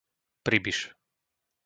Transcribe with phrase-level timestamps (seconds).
[0.47, 0.79] Pribiš